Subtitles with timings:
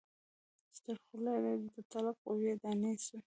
[0.75, 3.17] چي تر خوله یې د تلک خوږې دانې سوې